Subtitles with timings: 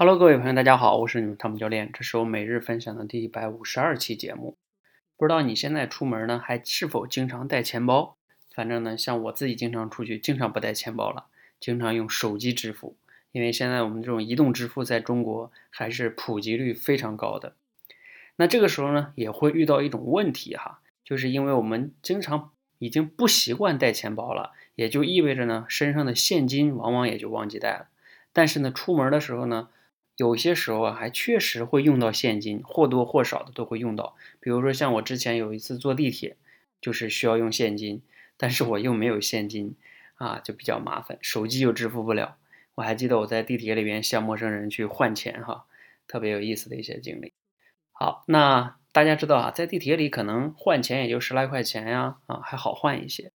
[0.00, 4.56] Hello，各位朋友，大家好，我是你们汤姆教练，这是我每日分享的第一百五十二期节目。
[5.16, 8.16] 不知道你现在出门呢，还是否经常带钱包？
[8.54, 11.24] 反正呢，像我自己经常出去，经常不带钱包了，
[11.58, 12.94] 经常用手机支付，
[13.32, 17.56] 因为现在我们这种移动支付在中国还是普及率非常高的。
[18.36, 27.88] 那这个时候呢，也会遇到一种问题哈，就是因为我们经常已经不习惯带钱包了，也就意味着呢，身上的现金往往也就忘记带了。
[28.32, 29.70] 但是呢，出门的时候呢，
[30.18, 34.16] 有些时候啊，还确实会用到现金，或多或少的都会用到。
[34.40, 36.36] 比如说像我之前有一次坐地铁，
[36.80, 38.02] 就是需要用现金，
[38.36, 39.76] 但是我又没有现金，
[40.16, 42.36] 啊，就比较麻烦，手机又支付不了。
[42.74, 45.66] 我还记得我在地铁里边向陌生人去换钱，哈，
[46.08, 47.32] 特别有意思的一些经历。
[47.92, 53.30] 好，那大家知道啊，在地铁里可能换钱也就十来块钱呀，啊，还好换一些。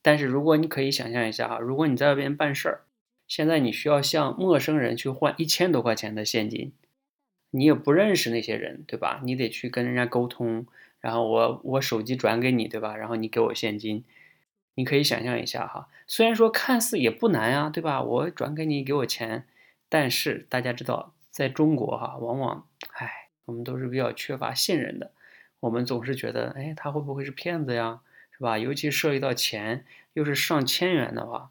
[0.00, 2.84] 但是如果你可以想象一下啊，如果你在外边办事儿，
[3.32, 6.74] 现在你需要向陌生人去换一千多块钱的现金，
[7.50, 9.22] 你也不认识那些人，对吧？
[9.24, 10.66] 你得去跟人家沟通，
[11.00, 12.94] 然后我我手机转给你，对吧？
[12.94, 14.04] 然后你给我现金，
[14.74, 15.88] 你可以想象一下哈。
[16.06, 18.02] 虽然说看似也不难呀，对吧？
[18.02, 19.46] 我转给你，给我钱，
[19.88, 25.10] 但是大家知道，在中国哈，往往，唉，我们都是比较缺乏信任的，
[25.60, 28.02] 我们总是觉得，哎，他会不会是骗子呀，
[28.32, 28.58] 是吧？
[28.58, 31.50] 尤其涉及到钱，又是上千元的话。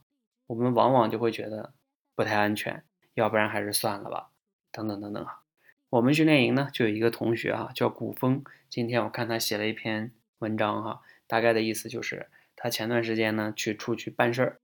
[0.51, 1.73] 我们往往就会觉得
[2.13, 4.31] 不太安全，要不然还是算了吧，
[4.69, 5.43] 等等等等啊。
[5.89, 8.43] 我们训练营呢就有一个同学哈，叫古风。
[8.69, 14.59] 今天我看他写了一篇文章哈，大概的意思就是他前段时间呢去出去办事儿，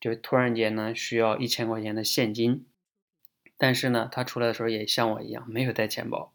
[0.00, 2.66] 就突然间呢需要一千块钱的现金，
[3.56, 6.32] 但是呢他出来的时候也像我一样没有带钱包。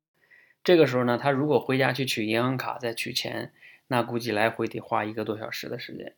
[0.64, 3.52] 这个时候呢，他如果回家去取银行卡再取钱，
[3.88, 6.16] 那估计来回得花一个多小时的时间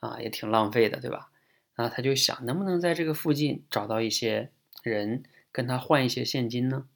[0.00, 1.28] 啊，也挺浪费的，对吧？
[1.76, 4.50] 那，他就想能不能在这个附近找到一些
[4.82, 6.86] 人跟他换一些现金呢？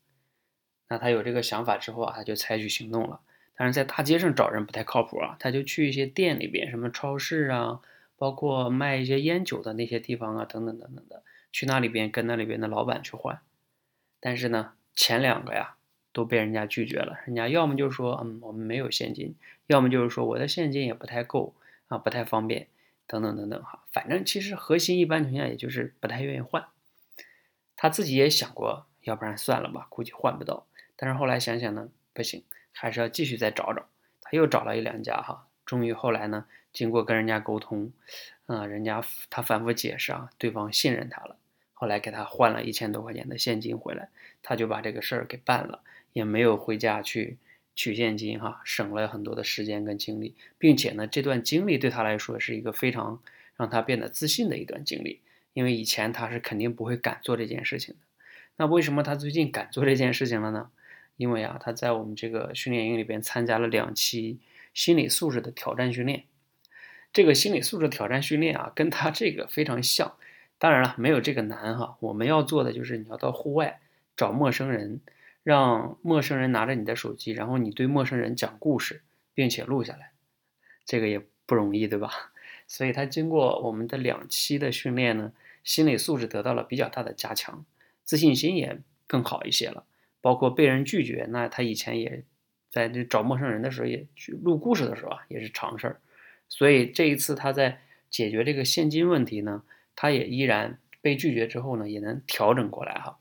[0.88, 3.20] 那他有这个想法之后啊，他就采取行动了。
[3.56, 7.80] 但是在大街上找人不太靠谱啊，他就去一些店里边，什么超市啊，
[8.16, 13.40] 包括卖一些烟酒的那些地方啊，等等等等的，去那里边跟那里边的老板去换。
[14.20, 15.74] 但是呢，前两个呀
[16.12, 19.34] 都被人家拒绝了，人家要么就说嗯我们没有现金，
[19.66, 21.54] 要么就是说我的现金也不太够
[21.88, 22.68] 啊，不太方便。
[23.08, 26.66] 等等等等哈，反正其实核心一般情况下也就是不太愿意换。
[27.74, 30.66] 他自己也想过，要不然算了吧，估计换不到。
[30.94, 33.86] 但是后来想想呢，不行，还是要继续再找找。
[34.20, 37.90] 他又找了一两家哈，终于后来呢，经过跟人家沟通，
[38.46, 41.36] 啊，人家他反复解释啊，对方信任他了，
[41.72, 44.10] 后来给他换了一千多块钱的现金回来，
[44.42, 45.80] 他就把这个事儿给办了，
[46.12, 47.38] 也没有回家去。
[47.78, 53.22] 取现金哈，省了很多的时间跟精力，并且呢，这段经历对他来说是一个非常
[53.54, 55.20] 让他变得自信的一段经历，
[55.52, 58.00] 因为以前他是肯定不会敢做这件事情的。
[58.56, 60.70] 那为什么他最近敢做这件事情了呢？
[61.16, 64.40] 因为啊，他在我们这个训练营里边参加了两期
[64.74, 66.24] 心理素质的挑战训练。
[67.12, 70.16] 这个心理素质挑战训练啊，跟他这个非常像，
[70.58, 71.96] 当然了，没有这个难哈。
[72.00, 73.78] 我们要做的就是你要到户外
[74.16, 75.00] 找陌生人。
[75.48, 79.00] 让陌生人拿着你的手机，然后你对陌生人讲故事，
[79.32, 80.12] 并且录下来，
[80.84, 82.10] 这个也不容易，对吧？
[82.68, 85.32] 所以他经过我们的两期的训练呢，
[85.64, 87.64] 心理素质得到了比较大的加强，
[88.04, 89.86] 自信心也更好一些了。
[90.20, 92.24] 包括被人拒绝，那他以前也
[92.68, 96.00] 在这找陌生人的时候，也去录故事的时候啊，也是常事儿。
[96.50, 99.62] 所以这一次他在解决这个现金问题呢，
[99.96, 103.18] 他也依然被拒绝之后呢，也能调整过来哈。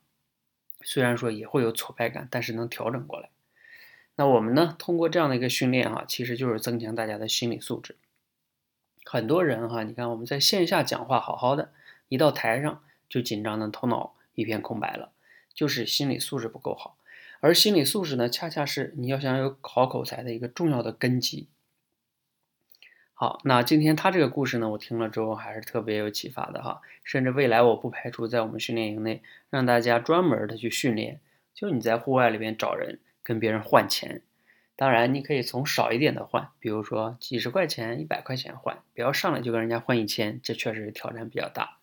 [0.87, 3.29] 虽然说也会有挫败感，但是能调整过来。
[4.15, 7.97] 那我们呢，通过这样的一个训练哈，其实就是增强大家的心理素质。
[9.03, 11.73] 很多人哈，你看我们在线下讲话好好的，
[12.07, 15.11] 一到台上就紧张的头脑一片空白了，
[15.53, 16.95] 就是心理素质不够好。
[17.41, 21.49] 而心理素质呢，恰恰是你要想有好口才的一个重要的根基。
[23.19, 26.81] 好，那今天他这个故事呢，我听了之后还是特别有启发的哈。
[27.03, 31.19] 甚至未来我不排除在我们训练营内让大家专门的去训练，
[31.55, 34.21] 就你在户外里边找人跟别人换钱。
[34.75, 41.79] 当然，你可以从少一点的换，比如说几十块钱、一百块钱换，不要上来就跟人家换一千，这确实挑战比较大。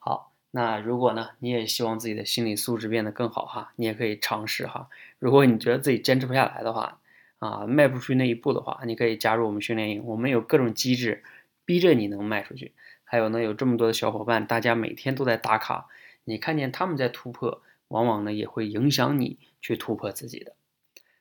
[0.00, 4.88] 好，那如果呢，你也希望自己的心理素质变得更好哈，你也可以尝试哈。
[5.20, 6.98] 如果你觉得自己坚持不下来的话，
[7.44, 11.22] 啊，迈不出去那一步的话，你可以加入我们训练营，我们有各种机制，
[11.66, 12.72] 逼着你能迈出去。
[13.04, 15.88] 还有呢，有这么多的小伙伴，大家每天都在打卡，
[16.24, 20.56] 你看见他们在突破，往往呢也会影响你去突破自己的。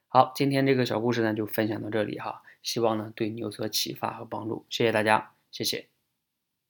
[0.08, 5.93] 好，今天这个小故事呢就分享到这里哈，希望呢对你有所启发和帮助，谢谢大家，谢谢。